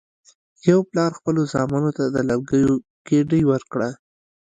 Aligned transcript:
یو 0.69 0.79
پلار 0.89 1.11
خپلو 1.19 1.41
زامنو 1.51 1.91
ته 1.97 2.03
د 2.13 2.17
لرګیو 2.29 2.73
ګېډۍ 3.07 3.41
ورکړه. 3.51 3.89